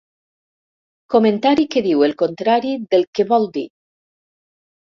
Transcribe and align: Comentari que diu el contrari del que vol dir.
Comentari 1.15 1.67
que 1.75 1.85
diu 1.89 2.03
el 2.09 2.17
contrari 2.23 2.73
del 2.97 3.07
que 3.19 3.29
vol 3.35 3.49
dir. 3.61 3.67